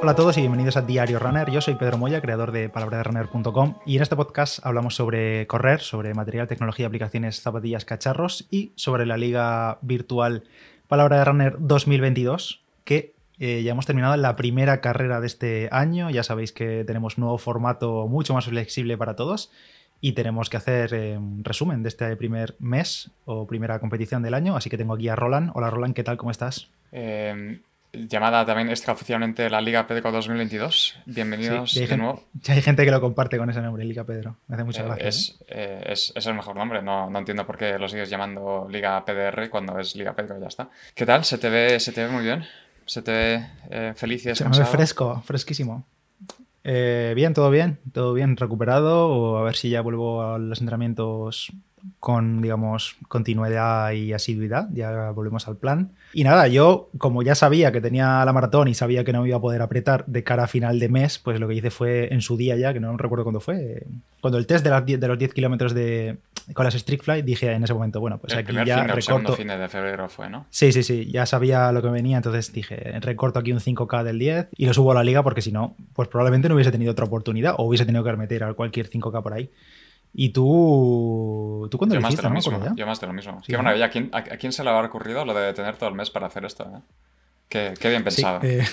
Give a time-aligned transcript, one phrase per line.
[0.00, 1.50] Hola a todos y bienvenidos a Diario Runner.
[1.50, 6.14] Yo soy Pedro Moya, creador de palabraderunner.com y en este podcast hablamos sobre correr, sobre
[6.14, 10.44] material, tecnología, aplicaciones, zapatillas, cacharros y sobre la liga virtual
[10.86, 16.10] Palabra de Runner 2022 que eh, ya hemos terminado la primera carrera de este año.
[16.10, 19.50] Ya sabéis que tenemos un nuevo formato mucho más flexible para todos
[20.00, 24.34] y tenemos que hacer eh, un resumen de este primer mes o primera competición del
[24.34, 24.56] año.
[24.56, 25.50] Así que tengo aquí a Roland.
[25.54, 26.16] Hola Roland, ¿qué tal?
[26.16, 26.70] ¿Cómo estás?
[26.92, 27.60] Eh,
[27.92, 30.98] llamada también extraoficialmente la Liga Pedro 2022.
[31.06, 32.24] Bienvenidos de nuevo.
[32.34, 34.36] Ya hay gente que lo comparte con ese nombre, Liga Pedro.
[34.46, 35.08] Me hace mucha eh, gracia.
[35.08, 36.82] Es, eh, es, es, el mejor nombre.
[36.82, 40.40] No, no, entiendo por qué lo sigues llamando Liga PDR cuando es Liga Pedro y
[40.40, 40.70] ya está.
[40.94, 41.24] ¿Qué tal?
[41.24, 42.44] ¿Se te ve, se te ve muy bien?
[42.84, 44.54] ¿Se te ve eh, feliz y descansado?
[44.54, 45.86] Se me ve fresco, fresquísimo.
[46.64, 49.08] bien, todo bien, todo bien, recuperado.
[49.08, 51.52] O a ver si ya vuelvo a los entrenamientos
[52.00, 54.68] con, digamos, continuidad y asiduidad.
[54.72, 55.92] Ya volvemos al plan.
[56.12, 59.28] Y nada, yo, como ya sabía que tenía la maratón y sabía que no me
[59.28, 62.12] iba a poder apretar de cara a final de mes, pues lo que hice fue
[62.12, 63.86] en su día ya, que no recuerdo cuándo fue,
[64.20, 66.18] cuando el test de, las 10, de los 10 kilómetros de,
[66.54, 69.32] con las Street Flight, dije en ese momento, bueno, pues el aquí ya fin, recorto.
[69.34, 70.46] Fin de febrero fue, ¿no?
[70.50, 74.18] Sí, sí, sí, ya sabía lo que venía, entonces dije, recorto aquí un 5K del
[74.18, 76.92] 10 y lo subo a la liga porque si no, pues probablemente no hubiese tenido
[76.92, 79.50] otra oportunidad o hubiese tenido que meter a cualquier 5K por ahí.
[80.14, 82.22] Y tú, ¿tú cuándo yo lo más hiciste?
[82.22, 82.34] de lo ¿no?
[82.60, 83.40] mismo, yo más de lo mismo.
[83.44, 83.86] Sí, Qué maravilla.
[83.86, 86.10] ¿A quién, a, a quién se le habrá ocurrido lo de tener todo el mes
[86.10, 86.64] para hacer esto?
[86.64, 86.80] eh?
[87.48, 88.40] Qué, qué bien Sí, pensado.
[88.42, 88.64] eh,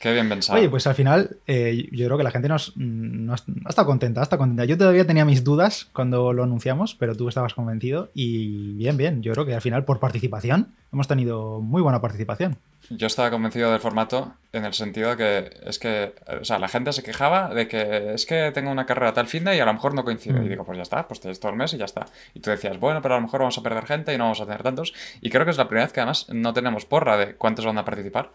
[0.00, 0.58] Qué bien pensado.
[0.58, 3.86] Oye, pues al final eh, yo creo que la gente nos, no ha ha estado
[3.86, 4.64] contenta, ha estado contenta.
[4.64, 9.22] Yo todavía tenía mis dudas cuando lo anunciamos, pero tú estabas convencido y bien, bien.
[9.22, 12.56] Yo creo que al final por participación hemos tenido muy buena participación.
[12.88, 16.68] Yo estaba convencido del formato en el sentido de que es que, o sea, la
[16.68, 19.66] gente se quejaba de que es que tengo una carrera tal fin de y a
[19.66, 20.40] lo mejor no coincide.
[20.40, 20.46] Mm.
[20.46, 22.06] Y digo, pues ya está, pues tienes todo el mes y ya está.
[22.32, 24.40] Y tú decías, bueno, pero a lo mejor vamos a perder gente y no vamos
[24.40, 24.94] a tener tantos.
[25.20, 27.76] Y creo que es la primera vez que además no tenemos porra de cuántos van
[27.76, 28.30] a participar.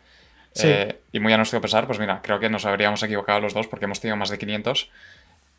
[0.56, 0.68] Sí.
[0.68, 3.68] Eh, y muy a nuestro pesar, pues mira, creo que nos habríamos equivocado los dos
[3.68, 4.90] porque hemos tenido más de 500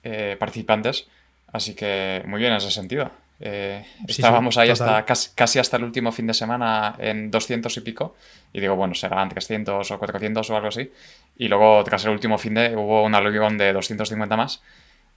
[0.03, 1.06] eh, participantes.
[1.53, 3.10] Así que muy bien en ese sentido.
[3.38, 4.88] Eh, Sí, sí, estábamos ahí total.
[4.88, 8.16] hasta casi, casi hasta el último fin de semana en 200 y pico.
[8.54, 10.91] Y digo, bueno, serán 300 o 400 o algo así.
[11.37, 14.62] Y luego, tras el último fin de, hubo un aluvión de 250 más.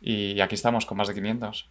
[0.02, 1.70] Y aquí estamos con más de 500.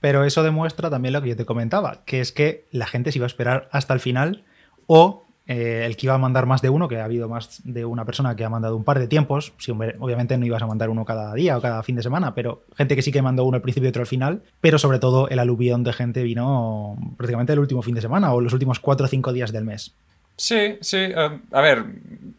[0.00, 3.18] Pero eso demuestra también lo que yo te comentaba, que es que la gente se
[3.18, 4.44] iba a esperar hasta el final
[4.86, 7.84] o eh, el que iba a mandar más de uno, que ha habido más de
[7.84, 9.52] una persona que ha mandado un par de tiempos.
[9.98, 12.94] Obviamente no ibas a mandar uno cada día o cada fin de semana, pero gente
[12.94, 14.42] que sí que mandó uno al principio y otro al final.
[14.60, 18.40] Pero sobre todo el aluvión de gente vino prácticamente el último fin de semana o
[18.40, 19.94] los últimos cuatro o cinco días del mes.
[20.36, 20.98] Sí, sí.
[20.98, 21.84] eh, a ver,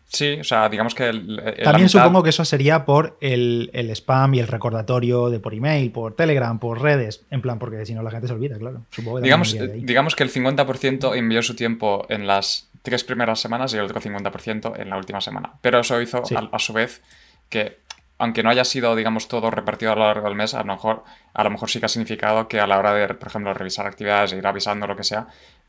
[0.07, 0.37] sí.
[0.39, 1.09] O sea, digamos que...
[1.09, 5.41] el- También mitad- supongo que eso sería por el, el spam y el recordatorio de
[5.41, 7.25] por email, por Telegram, por redes.
[7.29, 8.83] En plan, porque si no la gente se olvida, claro.
[8.91, 9.53] Supongo que Digamos,
[9.83, 14.01] digamos que el 50% envió su tiempo en las tres primeras semanas y el otro
[14.01, 15.53] 50% en la última semana.
[15.61, 16.35] Pero eso hizo, Sí.
[16.35, 17.01] a, a su vez,
[17.49, 17.79] que
[18.17, 21.03] aunque no haya sido, digamos, todo repartido a lo largo del mes, a lo mejor,
[21.33, 23.87] a lo mejor sí que ha significado que a la hora de, por ejemplo, revisar
[23.87, 25.27] actividades e ir avisando lo que sea,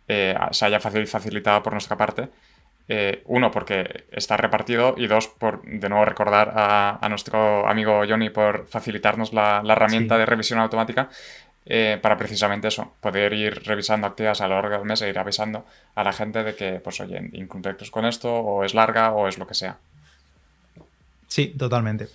[0.09, 2.29] eh, se haya facil- facilitado por nuestra parte.
[2.89, 8.03] Eh, uno, porque está repartido y dos, por de nuevo recordar a, a nuestro amigo
[8.09, 10.19] Johnny por facilitarnos la, la herramienta Sí.
[10.19, 11.09] de revisión automática
[11.67, 15.19] eh, para precisamente eso, poder ir revisando actividades a lo largo del mes e ir
[15.19, 19.29] avisando a la gente de que, pues oye, incumples con esto, o es larga, o
[19.29, 19.79] es lo que sea.
[21.31, 22.09] Sí, totalmente.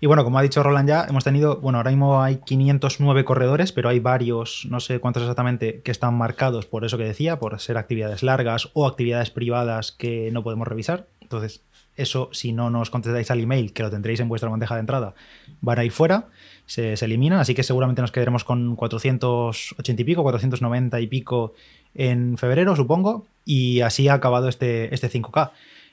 [0.00, 3.72] Y bueno, como ha dicho Roland ya, hemos tenido, bueno, ahora mismo hay 509 corredores,
[3.72, 7.58] pero hay varios, no sé cuántos exactamente, que están marcados por eso que decía, por
[7.60, 11.06] ser actividades largas o actividades privadas que no podemos revisar.
[11.22, 11.62] Entonces,
[11.96, 15.14] eso, si no nos contestáis al email, que lo tendréis en vuestra bandeja de entrada,
[15.60, 16.26] van a ir fuera,
[16.68, 21.54] se, se eliminan, así que seguramente nos quedaremos con 480 y pico, 490 y pico
[21.94, 25.50] en febrero, supongo, y así ha acabado este, este 5K.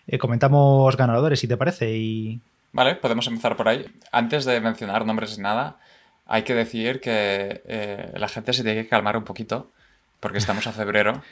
[0.07, 2.41] Eh, comentamos ganadores, si te parece, y
[2.73, 3.85] Vale, podemos empezar por ahí.
[4.11, 5.77] Antes de mencionar nombres y nada,
[6.25, 9.71] hay que decir que eh, la gente se tiene que calmar un poquito,
[10.19, 11.23] porque estamos a febrero.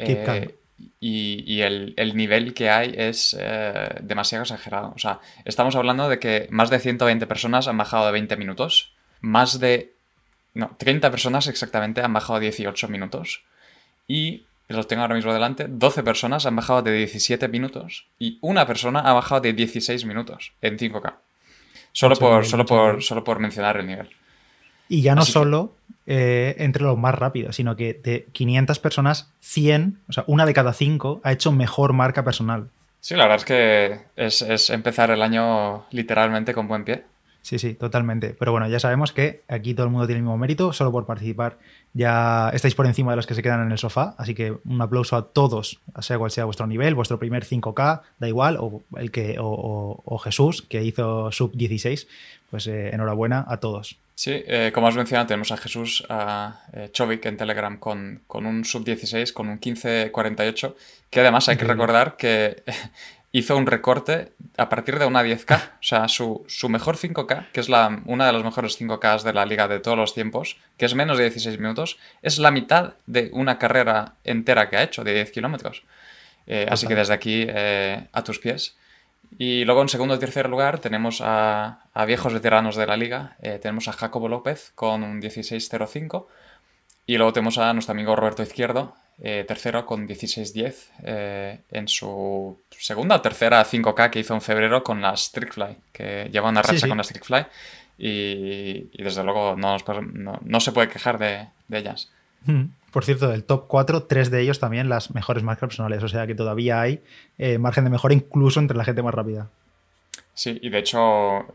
[0.00, 0.54] Eh,
[1.00, 4.92] y y el, el nivel que hay es eh, demasiado exagerado.
[4.94, 8.92] O sea, estamos hablando de que más de 120 personas han bajado de 20 minutos.
[9.20, 9.92] Más de...
[10.54, 13.42] No, 30 personas exactamente han bajado 18 minutos.
[14.06, 18.66] Y los tengo ahora mismo delante, 12 personas han bajado de 17 minutos y una
[18.66, 21.14] persona ha bajado de 16 minutos en 5K.
[21.92, 24.10] Solo, Mucho por, solo, por, solo por mencionar el nivel.
[24.88, 25.74] Y ya no Así que- solo
[26.10, 30.54] eh, entre los más rápidos, sino que de 500 personas, 100, o sea, una de
[30.54, 32.70] cada cinco, ha hecho mejor marca personal.
[33.00, 37.04] Sí, la verdad es que es, es empezar el año literalmente con buen pie.
[37.48, 38.36] Sí, sí, totalmente.
[38.38, 41.06] Pero bueno, ya sabemos que aquí todo el mundo tiene el mismo mérito, solo por
[41.06, 41.56] participar
[41.94, 44.82] ya estáis por encima de los que se quedan en el sofá, así que un
[44.82, 49.10] aplauso a todos, sea cual sea vuestro nivel, vuestro primer 5K, da igual, o, el
[49.10, 52.06] que, o, Jesús, que hizo sub 16,
[52.50, 53.96] pues eh, enhorabuena a todos.
[54.14, 58.44] Sí, eh, como has mencionado, tenemos a Jesús a eh, Chovik en Telegram con, con
[58.44, 60.76] un sub 16, con un 1548,
[61.08, 62.62] que además hay que recordar que
[63.32, 65.72] hizo un recorte a partir de una 10K.
[65.78, 69.46] O sea, su, mejor 5K, que es la, una de las mejores 5Ks de la
[69.46, 73.30] liga de todos los tiempos, que es menos de 16 minutos, es la mitad de
[73.32, 75.84] una carrera entera que ha hecho, de 10 kilómetros.
[76.46, 78.76] Eh, así que desde aquí, eh, a tus pies.
[79.38, 83.36] Y luego en segundo y tercer lugar tenemos a, viejos veteranos de la liga.
[83.42, 86.26] Eh, tenemos a Jacobo López con un 16.05.
[87.06, 92.56] Y luego tenemos a nuestro amigo Roberto Izquierdo, eh, tercero con 16-10 eh, en su
[92.70, 96.86] segunda o tercera 5K que hizo en febrero con las Trickfly, que lleva una racha
[96.86, 97.46] con las Trickfly
[97.98, 99.76] y, y, desde luego no,
[100.44, 102.12] no, se puede quejar de, de, ellas.
[102.46, 102.66] Hmm.
[102.92, 106.28] Por cierto, del top 4, tres de ellos también las mejores marcas personales, o sea
[106.28, 107.02] que todavía hay
[107.38, 109.50] eh, margen de mejora incluso entre la gente más rápida.
[110.32, 111.46] Sí, y de hecho,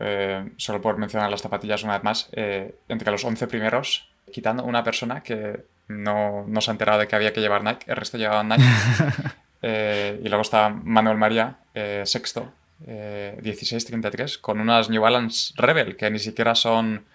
[0.58, 5.22] solo por mencionar las zapatillas una vez más, entre los 11 primeros, quitando una persona
[5.22, 8.48] que no, no se ha enterado de que había que llevar Nike, el resto llevaban
[8.48, 8.64] Nike.
[9.66, 12.52] Eh, y luego está Manuel María, eh, sexto,
[12.86, 17.06] eh, 16.33, con unas New Balance Rebel, que ni siquiera son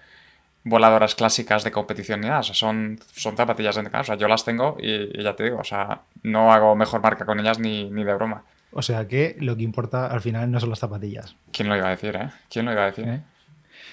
[0.63, 4.15] voladoras clásicas de competición ni nada, o sea, son, son zapatillas de casa, o sea,
[4.17, 7.59] yo las tengo y, ya te digo, o sea, no hago mejor marca con ellas
[7.59, 8.43] ni, ni de broma.
[8.71, 11.35] O sea que lo que importa al final no son las zapatillas.
[11.51, 12.29] ¿Quién lo iba a decir, eh?
[12.49, 13.07] ¿Quién lo iba a decir?
[13.07, 13.21] ¿Eh?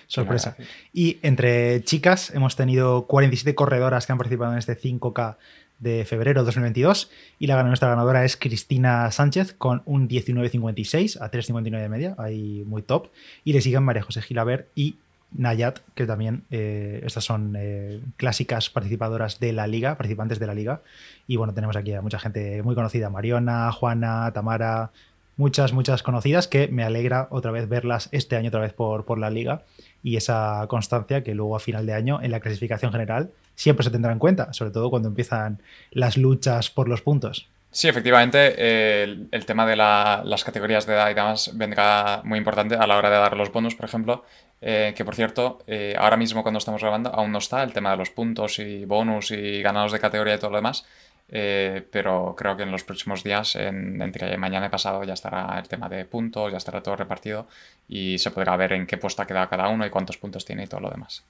[0.06, 0.56] Sorpresa.
[0.93, 5.37] Y entre chicas hemos tenido 47 corredoras que han participado en este 5K
[5.79, 11.31] de febrero de 2022 y la, nuestra ganadora es Cristina Sánchez con un 19.56 a
[11.31, 13.08] 3.59 de media, ahí muy top.
[13.44, 14.97] Y le siguen María José Gilaber y
[15.32, 20.55] Nayat, que también eh, estas son eh, clásicas participadoras de la liga, participantes de la
[20.55, 20.81] liga.
[21.26, 24.93] Y bueno, tenemos aquí a mucha gente muy conocida, Mariona, Juana, Tamara,
[25.36, 29.18] muchas, muchas conocidas que me alegra otra vez verlas este año otra vez por, por
[29.18, 29.62] la liga
[30.02, 33.90] y esa constancia que luego a final de año en la clasificación general siempre se
[33.90, 35.60] tendrá en cuenta, sobre todo cuando empiezan
[35.90, 37.48] las luchas por los puntos.
[37.76, 42.86] Sí, efectivamente, el, tema de las categorías de edad y demás vendrá muy importante a
[42.86, 44.24] la hora de dar los bonos, por ejemplo,
[44.62, 47.90] eh, que por cierto, eh, ahora mismo cuando estamos grabando aún no está el tema
[47.90, 50.86] de los puntos y bonus y ganados de categoría y todo lo demás.
[51.28, 55.69] Eh, pero creo que en los próximos días, entre mañana y pasado, ya estará el
[55.69, 57.49] tema de puntos, ya estará todo repartido
[57.88, 60.64] y se podrá ver en qué puesto ha quedado cada uno y cuántos puntos tiene
[60.64, 61.25] y todo lo demás.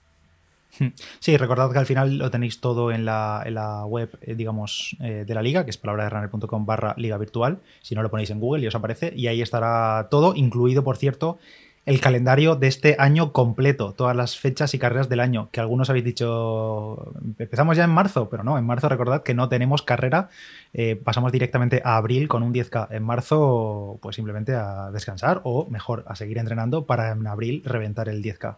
[1.21, 5.35] Sí, recordad que al final lo tenéis todo en la, web, eh, digamos, eh, de
[5.35, 7.61] la liga, que es palabraderunner.com barra liga virtual.
[7.83, 9.13] Si no lo ponéis en Google y os aparece.
[9.17, 11.39] Y ahí estará todo, incluido, por cierto,
[11.87, 15.89] el calendario de este año completo, todas las fechas y carreras del año, que algunos
[15.89, 20.29] habéis dicho, empezamos ya en marzo, pero no, en marzo recordad que no tenemos carrera,
[20.75, 22.89] eh, pasamos directamente a abril con un 10K.
[22.91, 28.09] En marzo, pues simplemente a descansar o mejor, a seguir entrenando para en abril reventar
[28.09, 28.57] el 10K.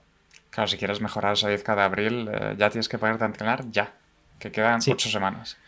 [0.49, 3.71] Claro, si quieres mejorar esa 10K de abril, eh, ya tienes que ponerte a entrenar
[3.71, 3.93] ya,
[4.39, 5.59] que quedan ocho semanas.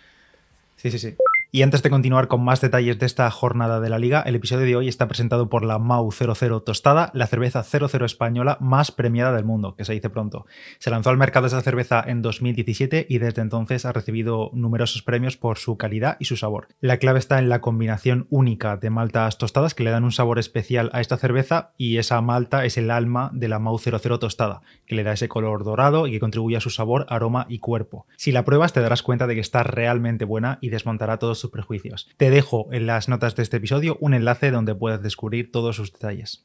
[0.78, 1.14] Sí, sí, sí.
[1.52, 4.66] Y antes de continuar con más detalles de esta jornada de la liga, el episodio
[4.66, 9.32] de hoy está presentado por la Mau 00 Tostada, la cerveza 00 española más premiada
[9.32, 10.46] del mundo, que se dice pronto.
[10.78, 15.36] Se lanzó al mercado esta cerveza en 2017 y desde entonces ha recibido numerosos premios
[15.36, 16.68] por su calidad y su sabor.
[16.78, 20.38] La clave está en la combinación única de maltas tostadas que le dan un sabor
[20.38, 24.62] especial a esta cerveza y esa malta es el alma de la Mau 00 Tostada,
[24.86, 28.06] que le da ese color dorado y que contribuye a su sabor, aroma y cuerpo.
[28.16, 31.50] Si la pruebas te darás cuenta de que está realmente buena y desmontará todos sus
[31.50, 32.08] prejuicios.
[32.16, 35.92] Te dejo en las notas de este episodio un enlace donde puedes descubrir todos sus
[35.92, 36.44] detalles.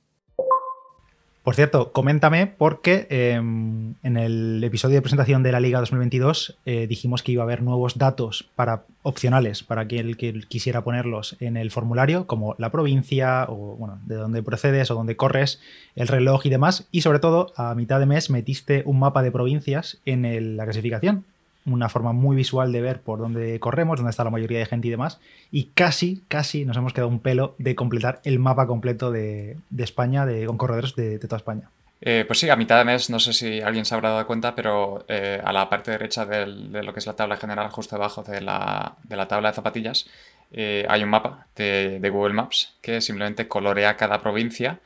[1.46, 6.88] Por cierto, coméntame porque em, en el episodio de presentación de la Liga 2022 eh,
[6.88, 10.16] dijimos que iba a haber nuevos datos para opcionales para quien
[10.48, 15.18] quisiera ponerlos en el formulario, como la provincia o bueno, de dónde procedes o dónde
[15.18, 15.62] corres,
[15.96, 16.88] el reloj y demás.
[16.90, 21.26] Y sobre todo, a mitad de mes metiste un mapa de provincias en la clasificación
[21.66, 24.88] una forma muy visual de ver por dónde corremos, dónde está la mayoría de gente
[24.88, 25.20] y demás.
[25.52, 30.26] Y casi, casi nos hemos quedado un pelo de completar el mapa completo de, España,
[30.26, 31.70] de, con corredores de, toda España.
[32.02, 34.54] Eh, pues sí, a mitad de mes, no sé si alguien se habrá dado cuenta,
[34.54, 36.46] pero eh, a la parte derecha de
[36.84, 38.96] lo que es la tabla general, justo debajo de la,
[39.28, 40.08] tabla de zapatillas,
[40.52, 44.80] eh, hay un mapa de, de Google Maps que simplemente colorea cada provincia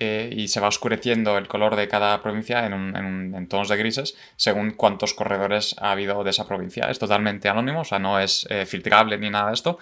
[0.00, 4.70] eh, y se va oscureciendo el color de cada provincia en, tonos de grises según
[4.70, 6.88] cuántos corredores ha habido de esa provincia.
[6.88, 9.78] Es totalmente anónimo, o sea, no es eh, filtrable ni nada de esto,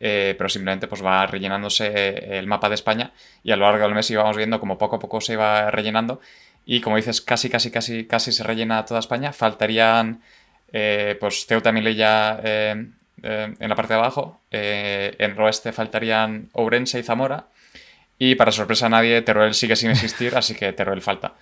[0.00, 3.94] eh, pero simplemente pues va rellenándose el mapa de España y a lo largo del
[3.94, 6.20] mes íbamos viendo como poco a poco se iba rellenando
[6.64, 9.32] Y como dices, casi, casi, casi, casi se rellena toda España.
[9.34, 10.22] Faltarían,
[11.20, 11.72] pues, Ceuta,
[13.22, 14.40] eh, en la parte de abajo.
[14.50, 17.48] en el oeste faltarían Ourense y Zamora.
[18.18, 21.34] Y para sorpresa a nadie, Teruel sigue sin existir, así que Teruel falta.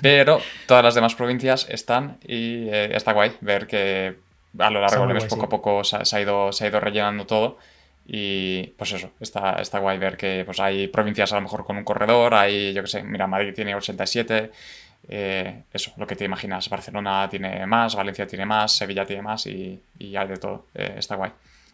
[0.00, 4.16] pero todas las demás provincias están y está guay ver que
[4.58, 7.26] a lo largo del mes poco a poco se, ha ido, se ha ido rellenando
[7.26, 7.58] todo.
[8.06, 11.76] Y pues eso, está, está guay ver que pues hay provincias a lo mejor con
[11.76, 14.50] un corredor, hay, yo que sé, mira, Madrid tiene 87,
[15.08, 19.46] eh, eso, lo que te imaginas, Barcelona tiene más, Valencia tiene más, Sevilla tiene más
[19.46, 21.30] y, hay de todo, eh, está guay.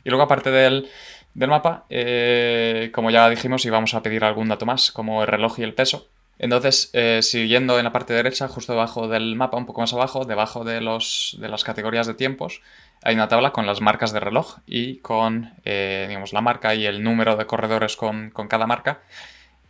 [0.07, 0.89] Y luego aparte del,
[1.35, 5.65] mapa, eh, como ya dijimos, íbamos a pedir algún dato más, como el reloj y
[5.65, 6.07] el peso.
[6.39, 10.65] Entonces, siguiendo en la parte derecha, justo debajo del mapa, un poco más abajo, debajo
[10.65, 12.61] de, los, de las categorías de tiempos,
[13.03, 16.87] hay una tabla con las marcas de reloj y con eh, digamos, la marca y
[16.87, 19.01] el número de corredores con, cada marca.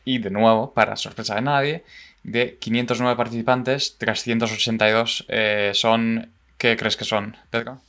[0.05, 1.85] Y de nuevo, para sorpresa de nadie,
[2.23, 6.31] de 509 participantes, 382 eh, son...
[6.59, 7.81] ¿Qué crees que son, Pedro?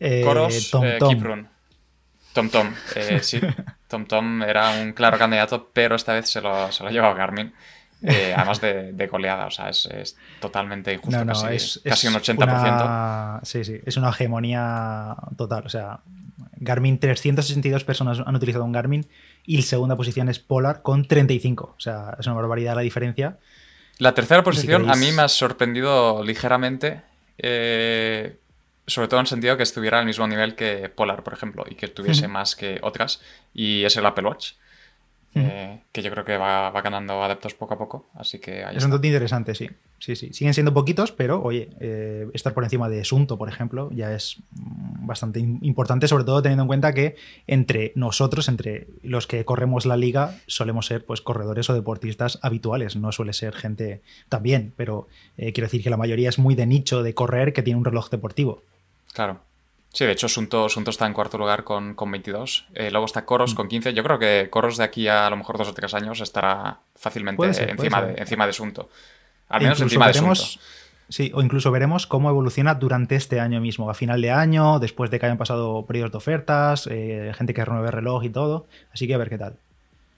[0.00, 1.46] Eh, Coros, Tom, Tom.
[2.32, 2.74] Tom Tom,
[3.22, 3.40] sí.
[3.86, 7.14] Tom Tom era un claro candidato, pero esta vez se lo, se lo ha llevado
[7.14, 7.52] Garmin.
[8.02, 13.40] Eh, además de, de, goleada, o sea, es, totalmente injusto, casi, un 80%.
[13.42, 16.00] sí, sí, es una hegemonía total, o sea,
[16.56, 19.06] Garmin, 362 personas han utilizado un Garmin
[19.44, 23.38] y la segunda posición es Polar con 35, o sea, es una barbaridad la diferencia.
[23.98, 27.02] La tercera posición a mí me ha sorprendido ligeramente,
[27.36, 28.38] eh,
[28.90, 31.74] sobre todo en el sentido que estuviera al mismo nivel que Polar, por ejemplo, y
[31.74, 33.20] que tuviese más que otras,
[33.54, 34.52] y es el Apple Watch.
[35.32, 38.10] Eh, que yo creo que va, ganando adeptos poco a poco.
[38.14, 39.70] Así que Es un dato interesante, sí.
[40.00, 40.32] Sí, sí.
[40.32, 44.38] Siguen siendo poquitos, pero oye, eh, estar por encima de Sunto, por ejemplo, ya es
[44.50, 47.16] bastante importante, sobre todo teniendo en cuenta que
[47.46, 52.96] entre nosotros, entre los que corremos la liga, solemos ser pues corredores o deportistas habituales.
[52.96, 55.06] No suele ser gente también, pero
[55.36, 57.84] eh, quiero decir que la mayoría es muy de nicho de correr que tiene un
[57.84, 58.62] reloj deportivo.
[59.12, 59.40] Claro.
[59.92, 62.66] Sí, de hecho, Sunto, está en cuarto lugar con, con 22.
[62.74, 63.56] Eh, luego está Coros mm.
[63.56, 63.92] con 15.
[63.92, 66.78] Yo creo que Coros de aquí a, a lo mejor dos o tres años estará
[66.94, 68.88] fácilmente encima, de, encima de Sunto.
[69.48, 70.42] Al menos encima de Sunto.
[71.08, 75.10] Sí, o incluso veremos cómo evoluciona durante este año mismo, a final de año, después
[75.10, 78.68] de que hayan pasado periodos de ofertas, eh, gente que renueve reloj y todo.
[78.92, 79.56] Así que a ver qué tal.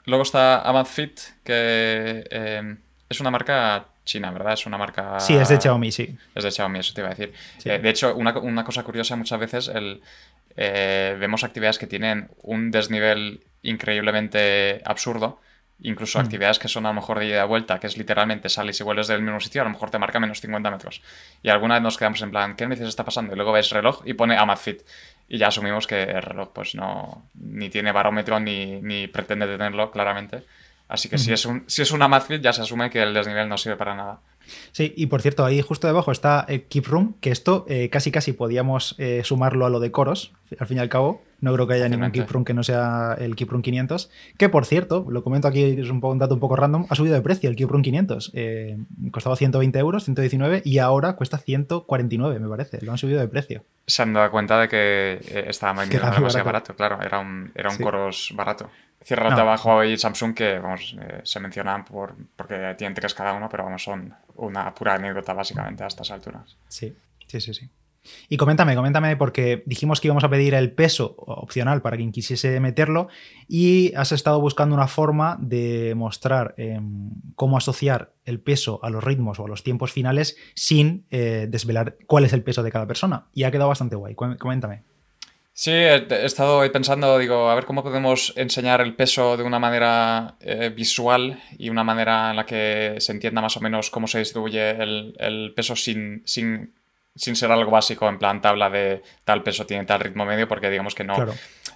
[0.04, 2.76] Luego está Amazfit, que eh,
[3.12, 4.54] es una marca China, ¿verdad?
[4.54, 5.21] Es una marca...
[5.21, 6.16] Sí, es de Xiaomi, sí.
[6.35, 7.33] Es de Xiaomi, eso te iba a decir.
[7.64, 10.02] Eh, de hecho, una, cosa curiosa muchas veces, el,
[10.57, 15.40] eh, vemos actividades que tienen un desnivel increíblemente absurdo,
[15.81, 16.23] incluso mm.
[16.23, 18.85] actividades que son a lo mejor de ida y vuelta, que es literalmente sales y
[18.85, 21.02] vuelves del mismo sitio, a lo mejor te marca menos 50 metros.
[21.42, 23.33] Y alguna vez nos quedamos en plan, ¿qué narices está pasando?
[23.33, 24.83] Y luego ves reloj y pone Amazfit.
[25.28, 29.90] Y ya asumimos que el reloj pues no ni tiene barómetro ni, ni pretende tenerlo
[29.90, 30.42] claramente.
[30.92, 33.49] Así que si, es un, si es una Amazfit ya se asume que el desnivel
[33.49, 34.20] no sirve para nada.
[34.72, 38.12] Sí, y por cierto, ahí justo debajo está el Keep Room, que esto eh, casi
[38.12, 41.22] casi podíamos eh, sumarlo a lo de coros, al fin y al cabo.
[41.42, 44.11] No creo que haya ningún Keep que no sea el Keep Room 500.
[44.38, 46.94] Que por cierto, lo comento aquí, es un, poco, un dato un poco random, ha
[46.94, 48.30] subido de precio el Keep Room 500.
[48.34, 48.78] Eh,
[49.11, 52.80] costaba 120 euros, 119, y ahora cuesta 149, me parece.
[52.82, 53.64] Lo han subido de precio.
[53.88, 56.76] Se han dado cuenta de que estaba demasiado barato.
[56.76, 58.70] claro, era un, era un coros barato.
[59.04, 59.37] Cierra no.
[59.37, 63.64] abajo y Samsung que vamos, eh, se mencionan por, porque tienen tres cada uno, pero
[63.64, 66.56] vamos, son una pura anécdota básicamente a estas alturas.
[66.68, 66.96] Sí,
[67.26, 67.68] sí, sí, sí.
[68.28, 72.59] Y coméntame, coméntame, porque dijimos que íbamos a pedir el peso opcional para quien quisiese
[72.61, 73.09] meterlo
[73.49, 79.02] y has estado buscando una forma de mostrar em, cómo asociar el peso a los
[79.04, 82.87] ritmos o a los tiempos finales sin eh, desvelar cuál es el peso de cada
[82.87, 83.26] persona.
[83.35, 84.14] Y ha quedado bastante guay.
[84.14, 84.82] Coméntame.
[85.54, 90.37] Sí, he estado pensando, digo, a ver cómo podemos enseñar el peso de una manera
[90.40, 94.21] eh, visual y una manera en la que se entienda más o menos cómo se
[94.21, 96.73] distribuye el, peso sin, sin,
[97.14, 100.71] sin, ser algo básico, en plan tabla de tal peso tiene tal ritmo medio, porque
[100.71, 101.16] digamos que no,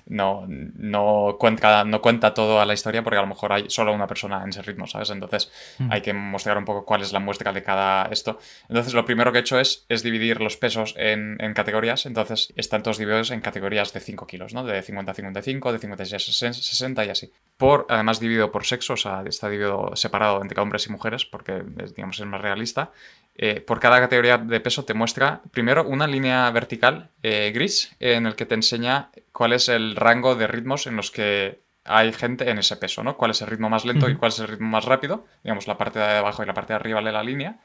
[0.07, 3.93] no, no, cuenta, no cuenta todo a la historia porque a lo mejor hay solo
[3.93, 5.11] una persona en ese ritmo, ¿sabes?
[5.11, 5.91] Entonces hmm.
[5.91, 8.39] hay que mostrar un poco cuál es la muestra de cada esto.
[8.69, 12.07] Entonces lo primero que he hecho es, es dividir los pesos en, en categorías.
[12.07, 14.65] Entonces están todos divididos en categorías de 5 kilos, ¿no?
[14.65, 17.33] De 50 a 55, de 56 a 60 y así.
[17.57, 21.65] Por, además dividido por sexo, o sea, está dividido separado entre hombres y mujeres porque,
[21.97, 22.93] digamos, es más realista.
[23.39, 28.27] Eh, por cada categoría de peso te muestra primero una línea vertical eh, gris en
[28.27, 32.49] el que te enseña cuál es el rango de ritmos en los que hay gente
[32.49, 33.17] en ese peso, ¿no?
[33.17, 35.77] Cuál es el ritmo más lento y cuál es el ritmo más rápido, digamos la
[35.77, 37.59] parte de abajo y la parte de arriba de la línea,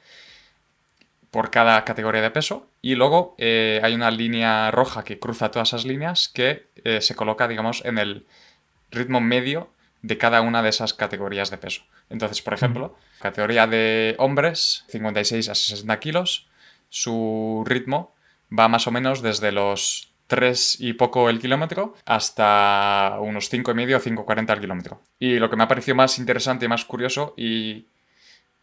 [1.31, 2.67] por cada categoría de peso.
[2.81, 6.67] Y luego eh, hay una línea roja que cruza todas esas líneas que
[6.99, 8.25] se coloca, digamos, en el
[8.91, 9.69] ritmo medio
[10.01, 11.83] de cada una de esas categorías de peso.
[12.11, 16.47] Entonces, por ejemplo, categoría de hombres, 56 a 60 kilos,
[16.89, 18.13] su ritmo
[18.57, 23.73] va más o menos desde los 3 y poco el kilómetro hasta unos 5 y
[23.73, 25.01] medio o 5.40 el kilómetro.
[25.19, 27.87] Y lo que me ha parecido más interesante y más curioso y,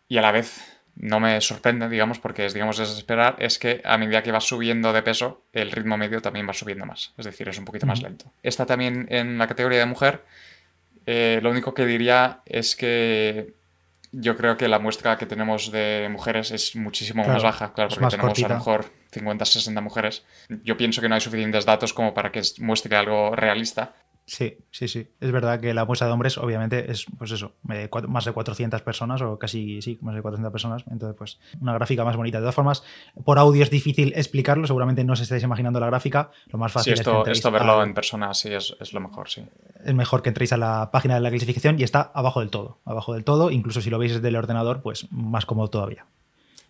[0.09, 3.97] y a la vez no me sorprende, digamos, porque es, digamos, desesperar, es que a
[3.99, 7.13] medida que va subiendo de peso, el ritmo medio también va subiendo más.
[7.17, 8.33] Es decir, es un poquito más lento.
[8.43, 10.25] Está también en la categoría de mujer.
[11.11, 13.55] Eh, lo único que diría es que
[14.13, 18.17] yo creo que la muestra que tenemos de mujeres es muchísimo más baja, claro, porque
[18.17, 20.27] tenemos a lo mejor 50, 60 mujeres.
[20.65, 23.95] Yo pienso que no hay suficientes datos como para que muestre algo realista.
[24.29, 25.09] Sí, sí, sí.
[25.21, 29.23] Es verdad que la muestra de hombres, obviamente, es, pues eso, más de 400 personas,
[29.23, 30.85] o casi, sí, más de 400 personas.
[30.91, 32.37] Entonces, pues, una gráfica más bonita.
[32.37, 32.85] De todas formas,
[33.25, 34.67] por audio es difícil explicarlo.
[34.67, 36.31] Seguramente no os estáis imaginando la gráfica.
[36.49, 39.31] Lo más fácil sí, esto, es esto verlo en persona, sí, es, es, lo mejor,
[39.31, 39.47] sí.
[39.83, 42.81] Es mejor que entréis a la página de la clasificación y está abajo del todo.
[42.85, 43.51] Abajo del todo.
[43.51, 46.05] Incluso si lo veis desde el ordenador, pues más cómodo todavía.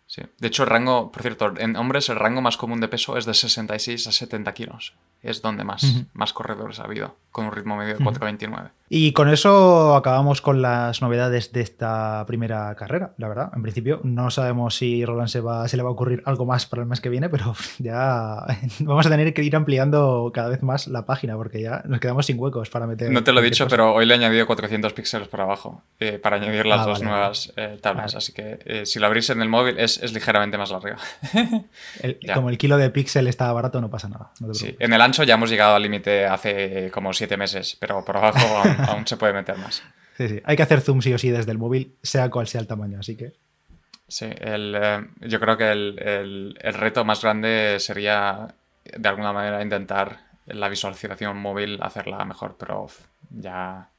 [0.09, 0.23] Sí.
[0.39, 3.27] De hecho, el rango, por cierto, en hombres el rango más común de peso es
[3.27, 4.95] de 66 a 70 kilos.
[5.23, 5.85] Es donde más,
[6.15, 8.71] más corredores ha habido, con un ritmo medio de 4.29.
[8.91, 13.51] Y con eso acabamos con las novedades de esta primera carrera, la verdad.
[13.55, 16.65] En principio, no sabemos si Roland se, va, se le va a ocurrir algo más
[16.65, 18.47] para el mes que viene, pero ya
[18.81, 22.27] vamos a tener que ir ampliando cada vez más la página, porque ya nos quedamos
[22.27, 23.11] sin huecos para meter.
[23.11, 26.19] No te lo he dicho, pero hoy le he añadido 400 píxeles por abajo eh,
[26.19, 28.15] para añadir las ah, dos nuevas eh, tablas.
[28.15, 30.97] Así que eh, si lo abrís en el móvil es, ligeramente más larga.
[32.35, 34.31] como el kilo de píxel está barato, no pasa nada.
[34.53, 38.17] sí, en el ancho ya hemos llegado al límite hace como siete meses, pero por
[38.17, 38.39] abajo
[38.89, 39.83] aún, se puede meter más.
[40.17, 40.41] Sí, sí.
[40.45, 42.99] Hay que hacer zoom sí o sí desde el móvil, sea cual sea el tamaño,
[43.01, 43.35] así que.
[44.09, 50.69] Sí, eh, yo creo que el, reto más grande sería de alguna manera intentar la
[50.69, 52.87] visualización móvil hacerla mejor, pero
[53.31, 53.91] ya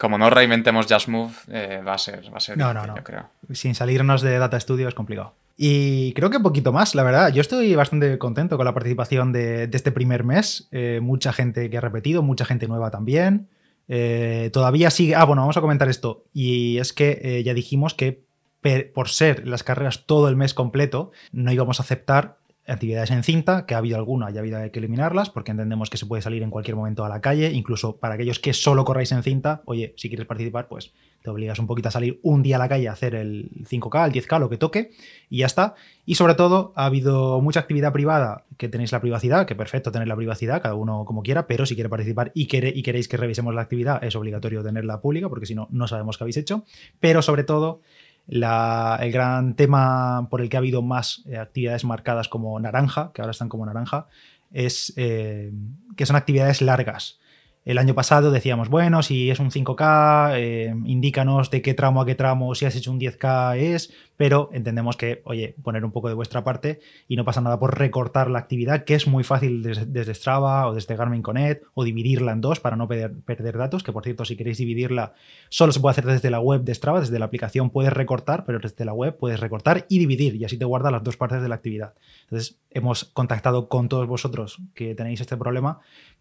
[0.00, 2.94] como no reinventemos Just Move, eh, va a ser, va a ser no, difícil, no,
[2.94, 2.96] no.
[2.96, 3.28] yo creo.
[3.52, 5.34] Sin salirnos de Data Studio es complicado.
[5.58, 7.30] Y creo que un poquito más, la verdad.
[7.34, 10.68] Yo estoy bastante contento con la participación de, este primer mes.
[10.72, 13.48] Eh, mucha gente que ha repetido, mucha gente nueva también.
[13.88, 15.16] Eh, todavía sigue.
[15.16, 16.24] Ah, bueno, vamos a comentar esto.
[16.32, 18.22] Y es que ya dijimos que
[18.94, 22.38] por ser las carreras todo el mes completo, no íbamos a aceptar
[22.72, 25.96] actividades en cinta, que ha habido alguna y ha habido que eliminarlas, porque entendemos que
[25.96, 29.12] se puede salir en cualquier momento a la calle, incluso para aquellos que solo corráis
[29.12, 32.56] en cinta, oye, si quieres participar, pues te obligas un poquito a salir un día
[32.56, 34.90] a la calle a hacer el 5K, el 10K, lo que toque,
[35.28, 35.74] y ya está.
[36.06, 40.08] Y sobre todo, ha habido mucha actividad privada que tenéis la privacidad, que perfecto tener
[40.08, 43.54] la privacidad, cada uno como quiera, pero si quiere participar y, y queréis que revisemos
[43.54, 46.64] la actividad, es obligatorio tenerla pública, porque si no, no sabemos qué habéis hecho.
[47.00, 47.80] Pero sobre todo,
[48.30, 53.22] el gran tema por el que ha habido más eh, actividades marcadas como naranja, que
[53.22, 54.06] ahora están como naranja,
[54.52, 55.52] es eh,
[55.96, 57.18] que son actividades largas.
[57.62, 62.06] El año pasado decíamos, bueno, si es un 5K, eh, indícanos de qué tramo a
[62.06, 66.08] qué tramo, si has hecho un 10K es, pero entendemos que, oye, poner un poco
[66.08, 69.62] de vuestra parte y no pasa nada por recortar la actividad, que es muy fácil
[69.62, 73.92] desde, Strava o desde Garmin Connect, o dividirla en dos para no perder, datos, que
[73.92, 75.12] por cierto, si queréis dividirla,
[75.50, 78.58] solo se puede hacer desde la web de Strava, desde la aplicación puedes recortar, pero
[78.58, 81.48] desde la web puedes recortar y dividir, y así te guarda las dos partes de
[81.48, 81.92] la actividad.
[82.22, 85.80] Entonces, hemos contactado con todos vosotros que tenéis este problema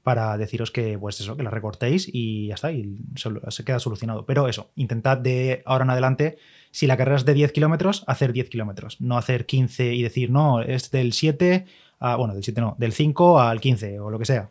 [0.10, 4.26] para deciros que, pues eso, que la recortéis y ya está, y se queda solucionado.
[4.26, 6.40] Pero eso, intentad de ahora en adelante,
[6.72, 10.32] si la carrera es de 10 kilómetros, hacer 10 kilómetros, no hacer 15 y decir,
[10.32, 11.68] no, es del 7
[12.00, 14.50] a, bueno, del 7 no, del 5 al 15 o lo que sea.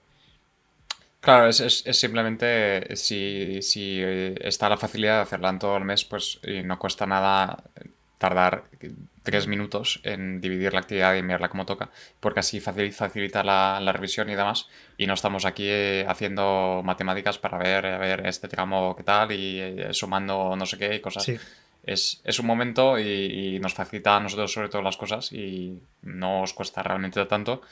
[1.18, 6.38] Claro, es, simplemente si, si, está la facilidad de hacerla en todo el mes, pues
[6.62, 7.64] no cuesta nada
[8.18, 8.62] tardar
[9.28, 14.30] tres minutos en dividir la actividad y enviarla como toca, porque así facilita la, revisión
[14.30, 14.68] y demás.
[14.96, 19.32] Y no estamos aquí eh, haciendo matemáticas para ver, a ver este tramo qué tal
[19.32, 21.30] y eh, sumando no sé qué y cosas.
[21.84, 25.78] Es, es, un momento y, y, nos facilita a nosotros sobre todo las cosas y
[26.02, 27.62] no os cuesta realmente tanto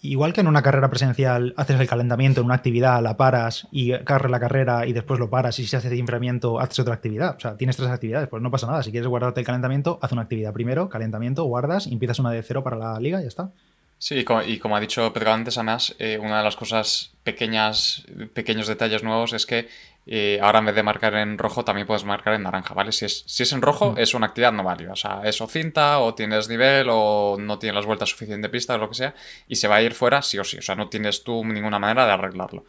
[0.00, 3.92] Igual que en una carrera presencial haces el calentamiento en una actividad, la paras y
[4.04, 7.34] cargas la carrera y después lo paras y si se hace enfriamiento haces otra actividad.
[7.36, 8.82] O sea, tienes tres actividades, pues no pasa nada.
[8.84, 12.42] Si quieres guardarte el calentamiento, haz una actividad primero, calentamiento, guardas y empiezas una de
[12.44, 13.50] cero para la liga y ya está.
[13.98, 18.68] Sí, y como ha dicho Pedro antes, además, eh, una de las cosas pequeñas, pequeños
[18.68, 19.68] detalles nuevos es que
[20.10, 22.92] eh, ahora en vez de marcar en rojo también puedes marcar en naranja, ¿vale?
[22.92, 23.98] Si es, si es en rojo mm.
[23.98, 27.58] es una actividad no válida, o sea, es o cinta o tienes nivel o no
[27.58, 29.14] tienes las vueltas suficientes de pista o lo que sea
[29.46, 31.78] y se va a ir fuera sí o sí, o sea, no tienes tú ninguna
[31.78, 32.64] manera de arreglarlo.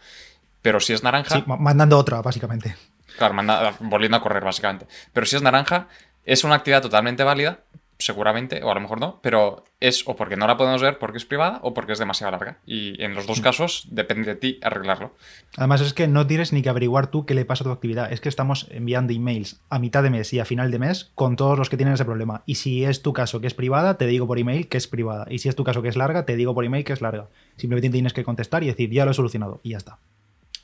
[0.62, 1.36] Pero si es naranja...
[1.36, 2.76] Sí, mandando otra, básicamente.
[3.18, 3.36] Claro,
[3.80, 4.88] volviendo a correr, básicamente.
[5.14, 5.88] Pero si es naranja,
[6.26, 7.62] es una actividad totalmente válida
[8.00, 11.18] seguramente, o a lo mejor no, pero es o porque no la podemos ver porque
[11.18, 12.60] es privada o porque es demasiado larga.
[12.66, 15.14] Y en los dos casos depende de ti arreglarlo.
[15.58, 18.12] Además es que no tienes ni que averiguar tú qué le pasa a tu actividad.
[18.12, 21.36] Es que estamos enviando emails a mitad de mes y a final de mes con
[21.36, 22.42] todos los que tienen ese problema.
[22.46, 25.28] Y si es tu caso que es privada, te digo por email que es privada.
[25.30, 27.28] Y si es tu caso que es larga, te digo por email que es larga.
[27.58, 29.60] Simplemente tienes que contestar y decir, ya lo he solucionado.
[29.62, 30.00] Y ya está.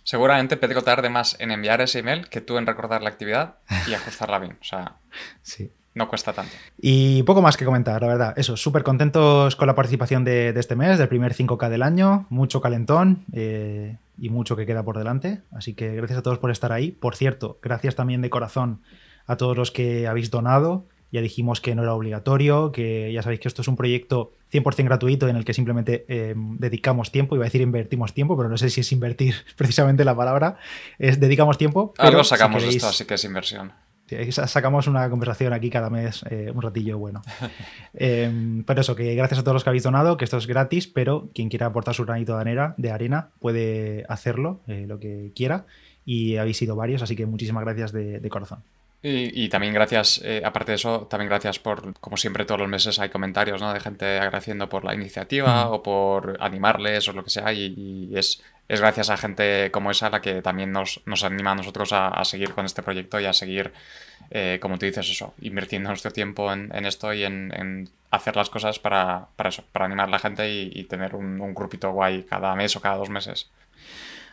[0.04, 3.94] Seguramente Pedro tarde más en enviar ese email que tú en recordar la actividad y
[3.94, 4.58] ajustarla bien.
[4.62, 5.00] O sea,
[5.42, 5.74] sí.
[5.96, 6.52] No cuesta tanto.
[6.78, 8.34] Y poco más que comentar, la verdad.
[8.38, 12.28] Eso, súper contentos con la participación de, este mes, del primer 5K del año.
[12.30, 15.40] Mucho calentón eh, y mucho que queda por delante.
[15.52, 16.92] Así que gracias a todos por estar ahí.
[16.92, 18.82] Por cierto, gracias también de corazón
[19.26, 20.84] a todos los que habéis donado.
[21.14, 24.84] Ya dijimos que no era obligatorio, que ya sabéis que esto es un proyecto 100%
[24.84, 28.58] gratuito en el que simplemente eh, dedicamos tiempo, iba a decir invertimos tiempo, pero no
[28.58, 30.58] sé si es invertir precisamente la palabra,
[31.00, 31.94] es dedicamos tiempo.
[32.00, 33.72] Algo sacamos de esto, así que es inversión.
[34.30, 37.22] Sacamos una conversación aquí cada mes, eh, un ratillo bueno.
[37.94, 40.88] eh, pero eso, que gracias a todos los que habéis donado, que esto es gratis,
[40.88, 45.32] pero quien quiera aportar su granito de arena, de arena puede hacerlo, eh, lo que
[45.36, 45.66] quiera,
[46.06, 48.60] y habéis sido varios, así que muchísimas gracias de corazón.
[49.08, 52.98] Y, también gracias, eh, aparte de eso, también gracias por, como siempre todos los meses
[52.98, 53.72] hay comentarios, ¿no?
[53.72, 58.42] De gente agradeciendo por la iniciativa o por animarles o lo que sea y, es,
[58.68, 62.24] es, gracias a gente como esa la que también nos, nos anima a nosotros a,
[62.26, 63.74] seguir con este proyecto y a seguir,
[64.32, 68.80] eh, como tú dices, eso, invirtiendo nuestro tiempo en, esto y en, hacer las cosas
[68.80, 72.76] para, para, eso, para animar a la gente y, tener un grupito guay cada mes
[72.76, 73.50] o cada dos meses.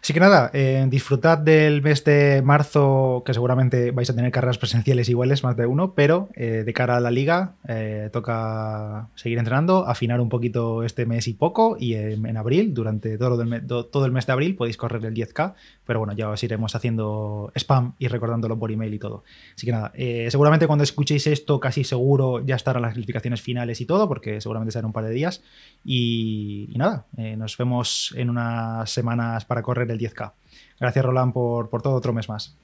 [0.02, 4.58] Así que nada, eh, disfrutad del mes de marzo, que seguramente vais a tener carreras
[4.58, 9.38] presenciales iguales, más de uno, pero eh, de cara a la liga eh, toca seguir
[9.38, 13.62] entrenando, afinar un poquito este mes y poco, y en, abril, durante todo el, mes,
[13.64, 15.54] todo el mes de abril, podéis correr el 10K,
[15.86, 19.22] pero bueno, ya os iremos haciendo spam y recordándolo por email y todo.
[19.54, 19.92] Así que nada,
[20.30, 24.72] seguramente cuando escuchéis esto, casi seguro ya estarán las clasificaciones finales y todo, porque seguramente
[24.72, 25.44] serán un par de días.
[25.84, 30.32] Y, y nada, nos vemos en unas semanas para correr el 10K.
[30.80, 32.56] Gracias, Roland, por, por todo otro mes más.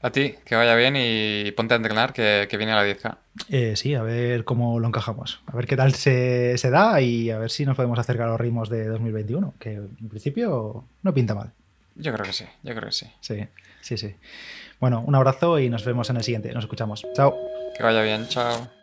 [0.00, 3.16] A ti, que vaya bien y ponte a entrenar que, que viene a la 10K.
[3.48, 5.40] Eh, sí, a ver cómo lo encajamos.
[5.46, 8.30] A ver qué tal se, se, da y a ver si nos podemos acercar a
[8.30, 11.50] los ritmos de 2021, que en principio no pinta mal.
[11.96, 13.06] Yo creo que sí, yo creo que sí.
[13.20, 13.48] Sí,
[13.80, 14.14] sí, sí.
[14.78, 16.52] Bueno, un abrazo y nos vemos en el siguiente.
[16.52, 17.04] Nos escuchamos.
[17.14, 17.36] Chao.
[17.76, 18.77] Que vaya bien, chao.